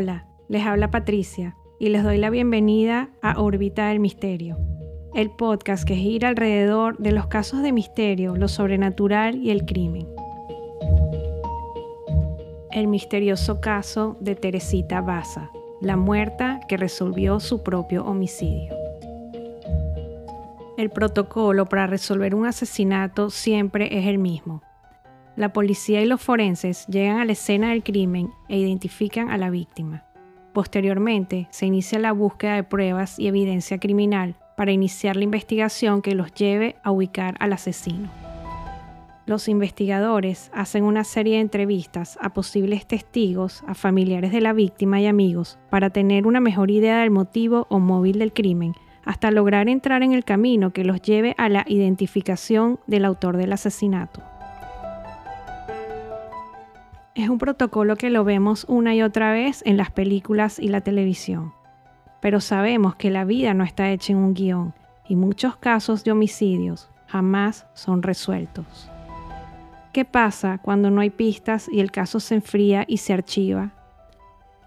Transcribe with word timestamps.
Hola, 0.00 0.26
les 0.46 0.64
habla 0.64 0.92
Patricia 0.92 1.56
y 1.80 1.88
les 1.88 2.04
doy 2.04 2.18
la 2.18 2.30
bienvenida 2.30 3.10
a 3.20 3.40
Órbita 3.40 3.88
del 3.88 3.98
Misterio, 3.98 4.56
el 5.12 5.28
podcast 5.28 5.82
que 5.82 5.96
gira 5.96 6.28
alrededor 6.28 6.96
de 6.98 7.10
los 7.10 7.26
casos 7.26 7.62
de 7.62 7.72
misterio, 7.72 8.36
lo 8.36 8.46
sobrenatural 8.46 9.42
y 9.42 9.50
el 9.50 9.66
crimen. 9.66 10.06
El 12.70 12.86
misterioso 12.86 13.60
caso 13.60 14.16
de 14.20 14.36
Teresita 14.36 15.00
Baza, 15.00 15.50
la 15.80 15.96
muerta 15.96 16.60
que 16.68 16.76
resolvió 16.76 17.40
su 17.40 17.64
propio 17.64 18.04
homicidio. 18.04 18.76
El 20.76 20.90
protocolo 20.90 21.66
para 21.66 21.88
resolver 21.88 22.36
un 22.36 22.46
asesinato 22.46 23.30
siempre 23.30 23.98
es 23.98 24.06
el 24.06 24.18
mismo 24.18 24.62
la 25.38 25.52
policía 25.52 26.02
y 26.02 26.06
los 26.06 26.20
forenses 26.20 26.84
llegan 26.88 27.18
a 27.18 27.24
la 27.24 27.30
escena 27.30 27.70
del 27.70 27.84
crimen 27.84 28.32
e 28.48 28.58
identifican 28.58 29.30
a 29.30 29.38
la 29.38 29.50
víctima. 29.50 30.02
Posteriormente, 30.52 31.46
se 31.50 31.66
inicia 31.66 32.00
la 32.00 32.10
búsqueda 32.10 32.56
de 32.56 32.64
pruebas 32.64 33.20
y 33.20 33.28
evidencia 33.28 33.78
criminal 33.78 34.34
para 34.56 34.72
iniciar 34.72 35.14
la 35.14 35.22
investigación 35.22 36.02
que 36.02 36.16
los 36.16 36.34
lleve 36.34 36.74
a 36.82 36.90
ubicar 36.90 37.36
al 37.38 37.52
asesino. 37.52 38.10
Los 39.26 39.46
investigadores 39.46 40.50
hacen 40.52 40.82
una 40.82 41.04
serie 41.04 41.34
de 41.34 41.42
entrevistas 41.42 42.18
a 42.20 42.30
posibles 42.30 42.88
testigos, 42.88 43.62
a 43.68 43.74
familiares 43.74 44.32
de 44.32 44.40
la 44.40 44.52
víctima 44.52 45.00
y 45.00 45.06
amigos 45.06 45.60
para 45.70 45.90
tener 45.90 46.26
una 46.26 46.40
mejor 46.40 46.72
idea 46.72 47.02
del 47.02 47.12
motivo 47.12 47.68
o 47.70 47.78
móvil 47.78 48.18
del 48.18 48.32
crimen, 48.32 48.72
hasta 49.04 49.30
lograr 49.30 49.68
entrar 49.68 50.02
en 50.02 50.14
el 50.14 50.24
camino 50.24 50.72
que 50.72 50.82
los 50.82 51.00
lleve 51.00 51.36
a 51.38 51.48
la 51.48 51.64
identificación 51.68 52.80
del 52.88 53.04
autor 53.04 53.36
del 53.36 53.52
asesinato. 53.52 54.20
Es 57.18 57.28
un 57.28 57.38
protocolo 57.38 57.96
que 57.96 58.10
lo 58.10 58.22
vemos 58.22 58.64
una 58.68 58.94
y 58.94 59.02
otra 59.02 59.32
vez 59.32 59.64
en 59.66 59.76
las 59.76 59.90
películas 59.90 60.60
y 60.60 60.68
la 60.68 60.82
televisión. 60.82 61.52
Pero 62.20 62.40
sabemos 62.40 62.94
que 62.94 63.10
la 63.10 63.24
vida 63.24 63.54
no 63.54 63.64
está 63.64 63.90
hecha 63.90 64.12
en 64.12 64.20
un 64.20 64.34
guion 64.34 64.72
y 65.08 65.16
muchos 65.16 65.56
casos 65.56 66.04
de 66.04 66.12
homicidios 66.12 66.88
jamás 67.08 67.66
son 67.74 68.04
resueltos. 68.04 68.88
¿Qué 69.92 70.04
pasa 70.04 70.58
cuando 70.62 70.92
no 70.92 71.00
hay 71.00 71.10
pistas 71.10 71.68
y 71.68 71.80
el 71.80 71.90
caso 71.90 72.20
se 72.20 72.36
enfría 72.36 72.84
y 72.86 72.98
se 72.98 73.14
archiva? 73.14 73.72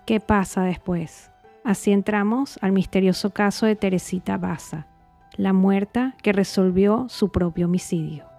¿Qué 0.06 0.20
pasa 0.20 0.64
después? 0.64 1.32
Así 1.64 1.94
entramos 1.94 2.60
al 2.62 2.74
misterioso 2.74 3.30
caso 3.30 3.66
de 3.66 3.78
Teresita 3.78 4.36
Baza, 4.36 4.88
la 5.38 5.54
muerta 5.54 6.16
que 6.22 6.34
resolvió 6.34 7.06
su 7.08 7.32
propio 7.32 7.68
homicidio. 7.68 8.31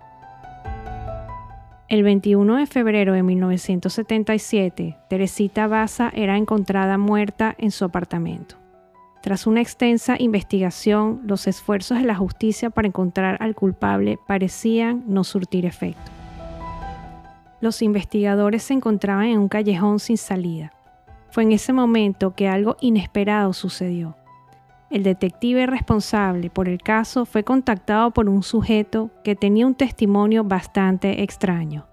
El 1.92 2.04
21 2.04 2.56
de 2.56 2.66
febrero 2.66 3.12
de 3.12 3.22
1977, 3.22 4.96
Teresita 5.10 5.66
Baza 5.66 6.10
era 6.14 6.38
encontrada 6.38 6.96
muerta 6.96 7.54
en 7.58 7.70
su 7.70 7.84
apartamento. 7.84 8.54
Tras 9.20 9.46
una 9.46 9.60
extensa 9.60 10.16
investigación, 10.18 11.20
los 11.26 11.46
esfuerzos 11.46 11.98
de 11.98 12.04
la 12.04 12.14
justicia 12.14 12.70
para 12.70 12.88
encontrar 12.88 13.36
al 13.40 13.54
culpable 13.54 14.18
parecían 14.26 15.04
no 15.06 15.22
surtir 15.22 15.66
efecto. 15.66 16.10
Los 17.60 17.82
investigadores 17.82 18.62
se 18.62 18.72
encontraban 18.72 19.26
en 19.26 19.38
un 19.38 19.48
callejón 19.48 19.98
sin 19.98 20.16
salida. 20.16 20.72
Fue 21.28 21.42
en 21.42 21.52
ese 21.52 21.74
momento 21.74 22.34
que 22.34 22.48
algo 22.48 22.78
inesperado 22.80 23.52
sucedió. 23.52 24.16
El 24.92 25.04
detective 25.04 25.64
responsable 25.64 26.50
por 26.50 26.68
el 26.68 26.82
caso 26.82 27.24
fue 27.24 27.44
contactado 27.44 28.10
por 28.10 28.28
un 28.28 28.42
sujeto 28.42 29.08
que 29.24 29.34
tenía 29.34 29.66
un 29.66 29.74
testimonio 29.74 30.44
bastante 30.44 31.22
extraño. 31.22 31.86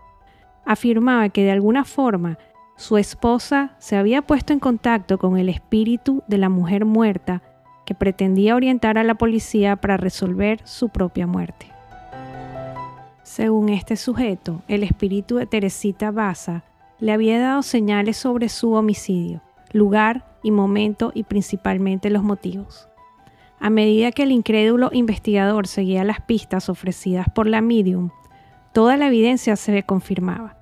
Afirmaba 0.65 1.29
que 1.29 1.45
de 1.45 1.51
alguna 1.51 1.85
forma 1.85 2.37
su 2.75 2.97
esposa 2.97 3.73
se 3.79 3.95
había 3.95 4.21
puesto 4.21 4.51
en 4.51 4.59
contacto 4.59 5.17
con 5.17 5.37
el 5.37 5.47
espíritu 5.47 6.23
de 6.27 6.39
la 6.39 6.49
mujer 6.49 6.83
muerta 6.83 7.41
que 7.85 7.95
pretendía 7.95 8.57
orientar 8.57 8.97
a 8.97 9.05
la 9.05 9.15
policía 9.15 9.77
para 9.77 9.95
resolver 9.95 10.59
su 10.65 10.89
propia 10.89 11.25
muerte. 11.25 11.67
Según 13.23 13.69
este 13.69 13.95
sujeto, 13.95 14.61
el 14.67 14.83
espíritu 14.83 15.37
de 15.37 15.45
Teresita 15.45 16.11
Baza 16.11 16.65
le 16.99 17.13
había 17.13 17.39
dado 17.39 17.61
señales 17.61 18.17
sobre 18.17 18.49
su 18.49 18.73
homicidio, 18.73 19.41
lugar 19.71 20.37
y 20.43 20.51
momento 20.51 21.11
y 21.13 21.23
principalmente 21.23 22.09
los 22.09 22.23
motivos. 22.23 22.88
A 23.61 23.69
medida 23.69 24.13
que 24.13 24.23
el 24.23 24.31
incrédulo 24.31 24.89
investigador 24.93 25.67
seguía 25.67 26.05
las 26.05 26.21
pistas 26.21 26.69
ofrecidas 26.69 27.27
por 27.33 27.45
la 27.45 27.59
medium, 27.59 28.09
toda 28.71 28.95
la 28.95 29.07
evidencia 29.07 29.57
se 29.57 29.83
confirmaba, 29.83 30.55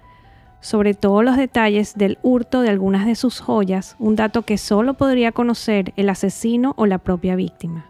sobre 0.62 0.96
todo 0.96 1.22
los 1.22 1.38
detalles 1.38 1.94
del 1.96 2.18
hurto 2.24 2.62
de 2.62 2.69
algunas 2.69 3.06
de 3.06 3.13
sus 3.13 3.40
joyas, 3.40 3.96
un 4.00 4.16
dato 4.16 4.41
que 4.41 4.58
solo 4.58 4.96
podría 4.96 5.31
conocer 5.31 5.94
el 5.96 6.09
asesino 6.09 6.74
o 6.75 6.88
la 6.88 6.97
propia 6.97 7.35
víctima. 7.35 7.85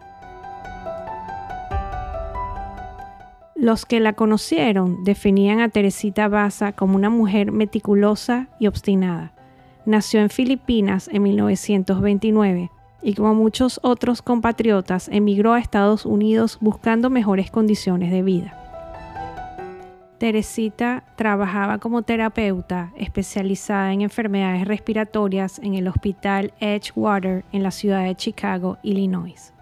Los 3.54 3.86
que 3.86 4.00
la 4.00 4.12
conocieron 4.12 5.04
definían 5.04 5.60
a 5.60 5.70
Teresita 5.70 6.28
Baza 6.28 6.72
como 6.72 6.96
una 6.96 7.08
mujer 7.08 7.50
meticulosa 7.50 8.48
y 8.60 8.66
obstinada. 8.66 9.32
Nació 9.86 10.20
en 10.20 10.28
Filipinas 10.28 11.08
en 11.08 11.22
1929 11.22 12.70
y 13.02 13.14
como 13.14 13.34
muchos 13.34 13.80
otros 13.82 14.22
compatriotas 14.22 15.08
emigró 15.08 15.52
a 15.52 15.60
Estados 15.60 16.04
Unidos 16.04 16.58
buscando 16.60 17.10
mejores 17.10 17.50
condiciones 17.50 18.10
de 18.10 18.22
vida. 18.22 18.58
Teresita 20.18 21.04
trabajaba 21.14 21.78
como 21.78 22.02
terapeuta 22.02 22.92
especializada 22.96 23.92
en 23.92 24.00
enfermedades 24.02 24.66
respiratorias 24.66 25.60
en 25.60 25.74
el 25.74 25.86
Hospital 25.86 26.52
Edgewater 26.58 27.44
en 27.52 27.62
la 27.62 27.70
ciudad 27.70 28.02
de 28.02 28.16
Chicago, 28.16 28.78
Illinois. 28.82 29.54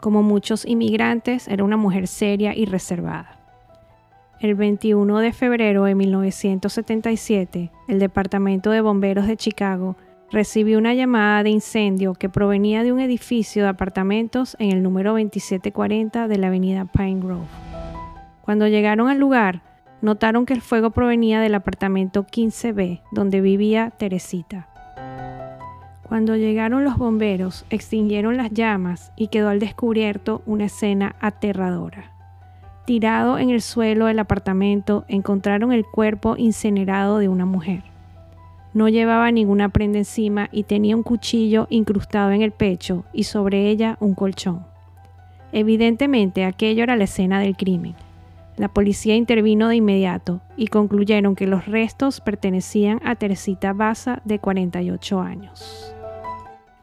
Como 0.00 0.22
muchos 0.22 0.64
inmigrantes, 0.64 1.48
era 1.48 1.64
una 1.64 1.76
mujer 1.76 2.06
seria 2.06 2.54
y 2.54 2.64
reservada. 2.64 3.38
El 4.38 4.54
21 4.54 5.18
de 5.18 5.32
febrero 5.32 5.84
de 5.84 5.94
1977, 5.96 7.70
el 7.88 7.98
Departamento 7.98 8.70
de 8.70 8.80
Bomberos 8.80 9.26
de 9.26 9.36
Chicago 9.36 9.96
recibió 10.32 10.78
una 10.78 10.94
llamada 10.94 11.42
de 11.42 11.50
incendio 11.50 12.14
que 12.14 12.30
provenía 12.30 12.82
de 12.82 12.90
un 12.90 13.00
edificio 13.00 13.62
de 13.62 13.68
apartamentos 13.68 14.56
en 14.58 14.72
el 14.72 14.82
número 14.82 15.10
2740 15.10 16.26
de 16.26 16.38
la 16.38 16.46
avenida 16.46 16.86
Pine 16.86 17.20
Grove. 17.20 17.46
Cuando 18.40 18.66
llegaron 18.66 19.08
al 19.08 19.18
lugar, 19.18 19.60
notaron 20.00 20.46
que 20.46 20.54
el 20.54 20.62
fuego 20.62 20.90
provenía 20.90 21.40
del 21.40 21.54
apartamento 21.54 22.24
15B, 22.24 23.02
donde 23.12 23.42
vivía 23.42 23.90
Teresita. 23.90 24.68
Cuando 26.02 26.36
llegaron 26.36 26.82
los 26.82 26.96
bomberos, 26.96 27.64
extinguieron 27.70 28.36
las 28.36 28.50
llamas 28.50 29.12
y 29.16 29.28
quedó 29.28 29.50
al 29.50 29.60
descubierto 29.60 30.42
una 30.46 30.64
escena 30.64 31.14
aterradora. 31.20 32.12
Tirado 32.86 33.38
en 33.38 33.50
el 33.50 33.62
suelo 33.62 34.06
del 34.06 34.18
apartamento, 34.18 35.04
encontraron 35.08 35.72
el 35.72 35.84
cuerpo 35.84 36.34
incinerado 36.36 37.18
de 37.18 37.28
una 37.28 37.46
mujer. 37.46 37.91
No 38.74 38.88
llevaba 38.88 39.30
ninguna 39.30 39.68
prenda 39.68 39.98
encima 39.98 40.48
y 40.50 40.62
tenía 40.62 40.96
un 40.96 41.02
cuchillo 41.02 41.66
incrustado 41.68 42.30
en 42.32 42.42
el 42.42 42.52
pecho 42.52 43.04
y 43.12 43.24
sobre 43.24 43.68
ella 43.68 43.96
un 44.00 44.14
colchón. 44.14 44.64
Evidentemente 45.52 46.44
aquello 46.44 46.82
era 46.82 46.96
la 46.96 47.04
escena 47.04 47.40
del 47.40 47.56
crimen. 47.56 47.94
La 48.56 48.68
policía 48.68 49.14
intervino 49.14 49.68
de 49.68 49.76
inmediato 49.76 50.40
y 50.56 50.68
concluyeron 50.68 51.34
que 51.34 51.46
los 51.46 51.66
restos 51.66 52.20
pertenecían 52.20 53.00
a 53.04 53.14
Teresita 53.16 53.72
Baza 53.72 54.20
de 54.24 54.38
48 54.38 55.20
años. 55.20 55.94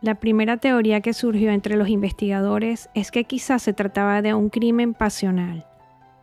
La 0.01 0.15
primera 0.15 0.57
teoría 0.57 1.01
que 1.01 1.13
surgió 1.13 1.51
entre 1.51 1.75
los 1.75 1.89
investigadores 1.89 2.89
es 2.93 3.11
que 3.11 3.25
quizás 3.25 3.63
se 3.63 3.73
trataba 3.73 4.21
de 4.21 4.33
un 4.33 4.49
crimen 4.49 4.93
pasional. 4.93 5.65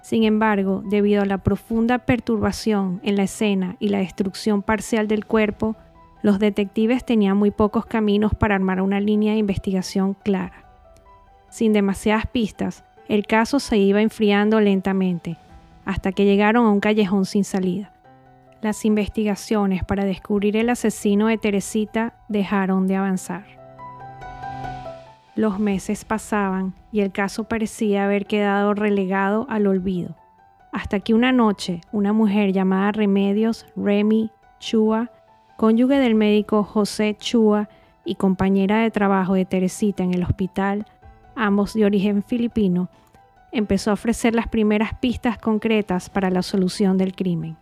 Sin 0.06 0.22
embargo, 0.22 0.84
debido 0.86 1.22
a 1.22 1.26
la 1.26 1.38
profunda 1.38 1.98
perturbación 1.98 3.00
en 3.02 3.16
la 3.16 3.24
escena 3.24 3.74
y 3.80 3.88
la 3.88 3.98
destrucción 3.98 4.62
parcial 4.62 5.08
del 5.08 5.26
cuerpo, 5.26 5.74
los 6.22 6.38
detectives 6.38 7.04
tenían 7.04 7.36
muy 7.36 7.50
pocos 7.50 7.86
caminos 7.86 8.32
para 8.32 8.54
armar 8.54 8.80
una 8.80 9.00
línea 9.00 9.32
de 9.32 9.40
investigación 9.40 10.14
clara. 10.14 10.64
Sin 11.50 11.72
demasiadas 11.72 12.28
pistas, 12.28 12.84
el 13.08 13.26
caso 13.26 13.58
se 13.58 13.78
iba 13.78 14.00
enfriando 14.00 14.60
lentamente, 14.60 15.38
hasta 15.84 16.12
que 16.12 16.24
llegaron 16.24 16.66
a 16.66 16.70
un 16.70 16.78
callejón 16.78 17.24
sin 17.24 17.42
salida. 17.42 17.92
Las 18.62 18.84
investigaciones 18.84 19.82
para 19.82 20.04
descubrir 20.04 20.56
el 20.56 20.70
asesino 20.70 21.26
de 21.26 21.38
Teresita 21.38 22.14
dejaron 22.28 22.86
de 22.86 22.94
avanzar. 22.94 23.44
Los 25.36 25.58
meses 25.58 26.06
pasaban 26.06 26.72
y 26.92 27.00
el 27.00 27.12
caso 27.12 27.44
parecía 27.44 28.06
haber 28.06 28.24
quedado 28.24 28.72
relegado 28.72 29.46
al 29.50 29.66
olvido, 29.66 30.16
hasta 30.72 31.00
que 31.00 31.12
una 31.12 31.30
noche 31.30 31.82
una 31.92 32.14
mujer 32.14 32.52
llamada 32.52 32.90
Remedios 32.90 33.66
Remy 33.76 34.30
Chua, 34.60 35.10
cónyuge 35.58 35.98
del 35.98 36.14
médico 36.14 36.64
José 36.64 37.18
Chua 37.18 37.68
y 38.06 38.14
compañera 38.14 38.78
de 38.78 38.90
trabajo 38.90 39.34
de 39.34 39.44
Teresita 39.44 40.02
en 40.02 40.14
el 40.14 40.22
hospital, 40.22 40.86
ambos 41.34 41.74
de 41.74 41.84
origen 41.84 42.22
filipino, 42.22 42.88
empezó 43.52 43.90
a 43.90 43.94
ofrecer 43.94 44.34
las 44.34 44.48
primeras 44.48 44.94
pistas 44.94 45.36
concretas 45.36 46.08
para 46.08 46.30
la 46.30 46.40
solución 46.40 46.96
del 46.96 47.14
crimen. 47.14 47.58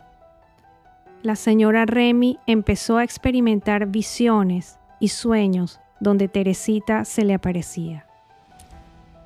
La 1.22 1.34
señora 1.34 1.86
Remy 1.86 2.38
empezó 2.46 2.98
a 2.98 3.04
experimentar 3.04 3.86
visiones 3.86 4.78
y 5.00 5.08
sueños 5.08 5.80
donde 6.00 6.28
Teresita 6.28 7.04
se 7.04 7.24
le 7.24 7.34
aparecía. 7.34 8.06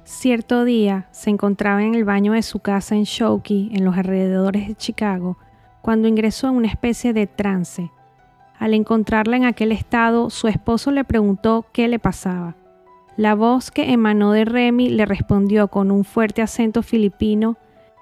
Cierto 0.04 0.64
día 0.64 1.06
se 1.10 1.28
encontraba 1.28 1.82
en 1.82 1.94
el 1.94 2.04
baño 2.04 2.32
de 2.32 2.42
su 2.42 2.60
casa 2.60 2.94
en 2.94 3.04
Shokey, 3.04 3.70
en 3.74 3.84
los 3.84 3.96
alrededores 3.96 4.66
de 4.66 4.74
Chicago, 4.74 5.36
cuando 5.82 6.08
ingresó 6.08 6.48
en 6.48 6.54
una 6.54 6.68
especie 6.68 7.12
de 7.12 7.26
trance. 7.26 7.90
Al 8.58 8.74
encontrarla 8.74 9.36
en 9.36 9.44
aquel 9.44 9.70
estado, 9.70 10.30
su 10.30 10.48
esposo 10.48 10.90
le 10.90 11.04
preguntó 11.04 11.66
qué 11.72 11.88
le 11.88 11.98
pasaba. 11.98 12.56
La 13.16 13.34
voz 13.34 13.70
que 13.70 13.92
emanó 13.92 14.32
de 14.32 14.44
Remy 14.44 14.90
le 14.90 15.04
respondió 15.04 15.68
con 15.68 15.90
un 15.90 16.04
fuerte 16.04 16.40
acento 16.40 16.82
filipino 16.82 17.56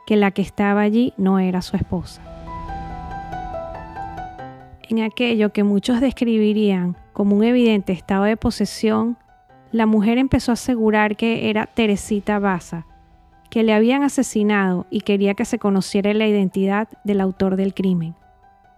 que 0.06 0.16
la 0.16 0.30
que 0.30 0.42
estaba 0.42 0.82
allí 0.82 1.12
no 1.16 1.38
era 1.38 1.60
su 1.60 1.76
esposa. 1.76 2.22
En 4.88 5.00
aquello 5.02 5.52
que 5.52 5.64
muchos 5.64 6.00
describirían 6.00 6.96
como 7.16 7.34
un 7.34 7.44
evidente 7.44 7.94
estado 7.94 8.24
de 8.24 8.36
posesión, 8.36 9.16
la 9.72 9.86
mujer 9.86 10.18
empezó 10.18 10.52
a 10.52 10.60
asegurar 10.60 11.16
que 11.16 11.48
era 11.48 11.64
Teresita 11.64 12.38
Baza, 12.38 12.84
que 13.48 13.62
le 13.62 13.72
habían 13.72 14.02
asesinado 14.02 14.84
y 14.90 15.00
quería 15.00 15.32
que 15.32 15.46
se 15.46 15.58
conociera 15.58 16.12
la 16.12 16.26
identidad 16.26 16.88
del 17.04 17.22
autor 17.22 17.56
del 17.56 17.72
crimen. 17.72 18.16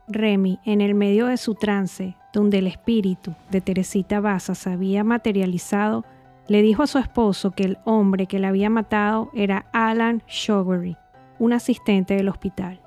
Remy, 0.07 0.61
en 0.65 0.81
el 0.81 0.95
medio 0.95 1.27
de 1.27 1.37
su 1.37 1.57
trance, 1.57 2.15
donde 2.33 2.59
el 2.59 2.69
espíritu 2.69 3.35
de 3.51 3.61
Teresita 3.61 4.21
Baza 4.21 4.55
se 4.55 4.71
había 4.71 5.03
materializado, 5.03 6.05
le 6.47 6.63
dijo 6.63 6.85
a 6.85 6.87
su 6.87 6.99
esposo 6.99 7.51
que 7.51 7.65
el 7.65 7.79
hombre 7.83 8.27
que 8.27 8.39
la 8.39 8.51
había 8.51 8.71
matado 8.71 9.33
era 9.35 9.67
Alan 9.73 10.23
Showery, 10.29 10.97
un 11.41 11.55
asistente 11.55 12.15
del 12.15 12.29
hospital, 12.29 12.81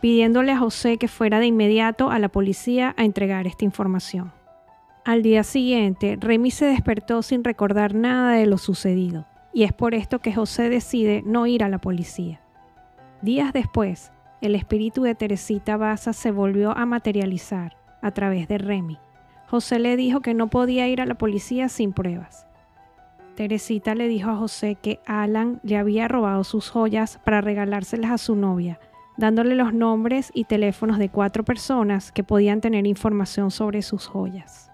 pidiéndole 0.00 0.50
a 0.50 0.58
José 0.58 0.96
que 0.96 1.06
fuera 1.06 1.38
de 1.38 1.46
inmediato 1.46 2.10
a 2.10 2.18
la 2.18 2.28
policía 2.28 2.92
a 2.96 3.04
entregar 3.04 3.46
esta 3.46 3.64
información. 3.64 4.32
Al 5.04 5.22
día 5.22 5.44
siguiente, 5.44 6.18
Remy 6.20 6.50
se 6.50 6.66
despertó 6.66 7.22
sin 7.22 7.42
recordar 7.42 7.94
nada 7.94 8.32
de 8.32 8.44
lo 8.44 8.58
sucedido, 8.58 9.26
y 9.54 9.62
es 9.62 9.72
por 9.72 9.94
esto 9.94 10.18
que 10.18 10.34
José 10.34 10.68
decide 10.68 11.22
no 11.24 11.46
ir 11.46 11.64
a 11.64 11.70
la 11.70 11.78
policía. 11.78 12.42
Días 13.22 13.54
después, 13.54 14.12
el 14.42 14.54
espíritu 14.54 15.02
de 15.02 15.14
Teresita 15.14 15.78
Baza 15.78 16.12
se 16.12 16.30
volvió 16.30 16.76
a 16.76 16.84
materializar 16.84 17.78
a 18.02 18.10
través 18.10 18.46
de 18.46 18.58
Remy. 18.58 18.98
José 19.48 19.78
le 19.78 19.96
dijo 19.96 20.20
que 20.20 20.34
no 20.34 20.48
podía 20.48 20.86
ir 20.86 21.00
a 21.00 21.06
la 21.06 21.14
policía 21.14 21.70
sin 21.70 21.94
pruebas. 21.94 22.46
Teresita 23.36 23.94
le 23.94 24.06
dijo 24.06 24.28
a 24.28 24.36
José 24.36 24.74
que 24.74 25.00
Alan 25.06 25.60
le 25.62 25.78
había 25.78 26.08
robado 26.08 26.44
sus 26.44 26.68
joyas 26.68 27.18
para 27.24 27.40
regalárselas 27.40 28.10
a 28.10 28.18
su 28.18 28.36
novia, 28.36 28.78
dándole 29.16 29.54
los 29.54 29.72
nombres 29.72 30.30
y 30.34 30.44
teléfonos 30.44 30.98
de 30.98 31.08
cuatro 31.08 31.42
personas 31.42 32.12
que 32.12 32.22
podían 32.22 32.60
tener 32.60 32.86
información 32.86 33.50
sobre 33.50 33.80
sus 33.80 34.06
joyas. 34.06 34.69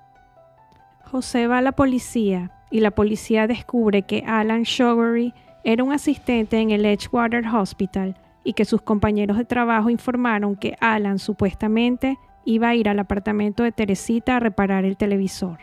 José 1.17 1.47
va 1.47 1.57
a 1.57 1.63
la 1.63 1.73
policía 1.73 2.51
y 2.71 2.81
la 2.81 2.91
policía 2.91 3.47
descubre 3.47 4.03
que 4.03 4.23
Alan 4.27 4.65
Showery 4.65 5.33
era 5.65 5.83
un 5.83 5.95
asistente 5.95 6.59
en 6.59 6.71
el 6.71 6.85
Edgewater 6.85 7.43
Hospital 7.47 8.19
y 8.45 8.53
que 8.53 8.67
sus 8.67 8.83
compañeros 8.83 9.39
de 9.39 9.47
trabajo 9.47 9.89
informaron 9.89 10.57
que 10.57 10.77
Alan 10.79 11.19
supuestamente 11.19 12.19
iba 12.45 12.69
a 12.69 12.75
ir 12.75 12.91
al 12.91 12.99
apartamento 12.99 13.63
de 13.63 13.73
Teresita 13.73 14.37
a 14.37 14.41
reparar 14.41 14.85
el 14.85 14.99
televisor. 14.99 15.61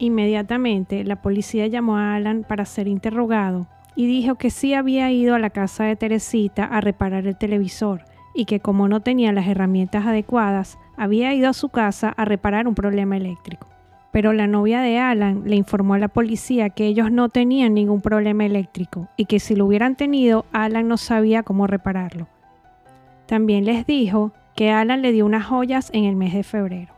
Inmediatamente 0.00 1.04
la 1.04 1.22
policía 1.22 1.68
llamó 1.68 1.96
a 1.96 2.16
Alan 2.16 2.42
para 2.42 2.64
ser 2.64 2.88
interrogado 2.88 3.68
y 3.94 4.06
dijo 4.06 4.34
que 4.34 4.50
sí 4.50 4.74
había 4.74 5.12
ido 5.12 5.36
a 5.36 5.38
la 5.38 5.50
casa 5.50 5.84
de 5.84 5.94
Teresita 5.94 6.64
a 6.64 6.80
reparar 6.80 7.28
el 7.28 7.38
televisor 7.38 8.02
y 8.34 8.46
que 8.46 8.58
como 8.58 8.88
no 8.88 8.98
tenía 8.98 9.30
las 9.30 9.46
herramientas 9.46 10.06
adecuadas, 10.06 10.76
había 10.96 11.32
ido 11.34 11.48
a 11.48 11.52
su 11.52 11.68
casa 11.68 12.12
a 12.16 12.24
reparar 12.24 12.66
un 12.66 12.74
problema 12.74 13.16
eléctrico 13.16 13.69
pero 14.12 14.32
la 14.32 14.46
novia 14.46 14.80
de 14.80 14.98
Alan 14.98 15.42
le 15.46 15.56
informó 15.56 15.94
a 15.94 15.98
la 15.98 16.08
policía 16.08 16.70
que 16.70 16.86
ellos 16.86 17.12
no 17.12 17.28
tenían 17.28 17.74
ningún 17.74 18.00
problema 18.00 18.44
eléctrico 18.44 19.08
y 19.16 19.26
que 19.26 19.40
si 19.40 19.54
lo 19.54 19.66
hubieran 19.66 19.96
tenido, 19.96 20.46
Alan 20.52 20.88
no 20.88 20.96
sabía 20.96 21.42
cómo 21.42 21.66
repararlo. 21.66 22.28
También 23.26 23.64
les 23.64 23.86
dijo 23.86 24.32
que 24.56 24.70
Alan 24.70 25.02
le 25.02 25.12
dio 25.12 25.26
unas 25.26 25.46
joyas 25.46 25.90
en 25.94 26.04
el 26.04 26.16
mes 26.16 26.34
de 26.34 26.42
febrero. 26.42 26.92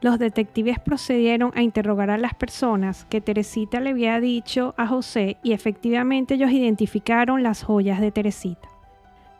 Los 0.00 0.18
detectives 0.18 0.78
procedieron 0.78 1.52
a 1.56 1.62
interrogar 1.62 2.10
a 2.10 2.18
las 2.18 2.34
personas 2.34 3.06
que 3.06 3.20
Teresita 3.20 3.80
le 3.80 3.90
había 3.90 4.20
dicho 4.20 4.74
a 4.76 4.86
José 4.86 5.38
y 5.42 5.52
efectivamente 5.52 6.34
ellos 6.34 6.52
identificaron 6.52 7.42
las 7.42 7.64
joyas 7.64 8.00
de 8.00 8.12
Teresita. 8.12 8.68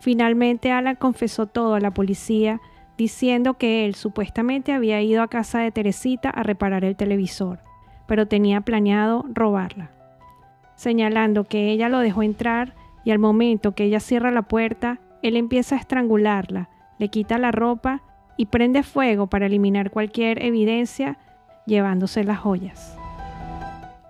Finalmente 0.00 0.72
Alan 0.72 0.96
confesó 0.96 1.46
todo 1.46 1.74
a 1.74 1.80
la 1.80 1.92
policía 1.92 2.60
diciendo 2.96 3.54
que 3.54 3.84
él 3.84 3.94
supuestamente 3.94 4.72
había 4.72 5.02
ido 5.02 5.22
a 5.22 5.28
casa 5.28 5.60
de 5.60 5.70
Teresita 5.70 6.30
a 6.30 6.42
reparar 6.42 6.84
el 6.84 6.96
televisor, 6.96 7.60
pero 8.06 8.26
tenía 8.26 8.60
planeado 8.60 9.24
robarla, 9.28 9.90
señalando 10.76 11.44
que 11.44 11.70
ella 11.70 11.88
lo 11.88 11.98
dejó 11.98 12.22
entrar 12.22 12.74
y 13.04 13.10
al 13.10 13.18
momento 13.18 13.72
que 13.74 13.84
ella 13.84 14.00
cierra 14.00 14.30
la 14.30 14.42
puerta, 14.42 15.00
él 15.22 15.36
empieza 15.36 15.76
a 15.76 15.78
estrangularla, 15.78 16.68
le 16.98 17.08
quita 17.08 17.38
la 17.38 17.52
ropa 17.52 18.02
y 18.36 18.46
prende 18.46 18.82
fuego 18.82 19.26
para 19.26 19.46
eliminar 19.46 19.90
cualquier 19.90 20.42
evidencia 20.44 21.18
llevándose 21.66 22.24
las 22.24 22.38
joyas. 22.38 22.96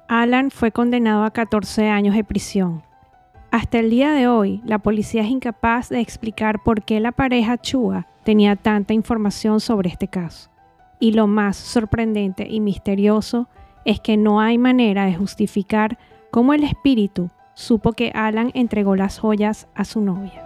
Alan 0.08 0.50
fue 0.50 0.70
condenado 0.70 1.24
a 1.24 1.30
14 1.32 1.88
años 1.88 2.14
de 2.14 2.22
prisión. 2.22 2.82
Hasta 3.56 3.78
el 3.78 3.88
día 3.88 4.12
de 4.12 4.28
hoy, 4.28 4.60
la 4.66 4.80
policía 4.80 5.22
es 5.22 5.30
incapaz 5.30 5.88
de 5.88 6.00
explicar 6.00 6.62
por 6.62 6.84
qué 6.84 7.00
la 7.00 7.12
pareja 7.12 7.56
Chua 7.56 8.06
tenía 8.22 8.54
tanta 8.54 8.92
información 8.92 9.60
sobre 9.60 9.88
este 9.88 10.08
caso. 10.08 10.50
Y 11.00 11.12
lo 11.12 11.26
más 11.26 11.56
sorprendente 11.56 12.46
y 12.46 12.60
misterioso 12.60 13.48
es 13.86 13.98
que 13.98 14.18
no 14.18 14.42
hay 14.42 14.58
manera 14.58 15.06
de 15.06 15.14
justificar 15.14 15.96
cómo 16.30 16.52
el 16.52 16.64
espíritu 16.64 17.30
supo 17.54 17.94
que 17.94 18.10
Alan 18.14 18.50
entregó 18.52 18.94
las 18.94 19.18
joyas 19.18 19.68
a 19.74 19.86
su 19.86 20.02
novia. 20.02 20.44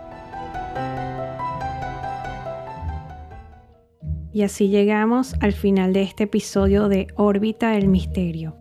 Y 4.33 4.43
así 4.43 4.69
llegamos 4.69 5.35
al 5.41 5.51
final 5.51 5.93
de 5.93 6.03
este 6.03 6.23
episodio 6.25 6.87
de 6.87 7.09
Órbita 7.17 7.73
del 7.73 7.89
Misterio, 7.89 8.60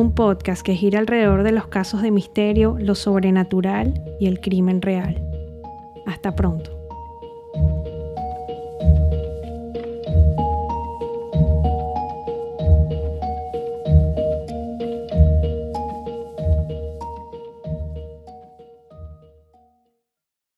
un 0.00 0.12
podcast 0.12 0.62
que 0.62 0.74
gira 0.74 0.98
alrededor 0.98 1.42
de 1.42 1.52
los 1.52 1.66
casos 1.66 2.00
de 2.02 2.10
misterio, 2.10 2.76
lo 2.80 2.94
sobrenatural 2.94 4.02
y 4.18 4.26
el 4.26 4.40
crimen 4.40 4.80
real. 4.80 5.22
Hasta 6.06 6.34
pronto. 6.34 6.79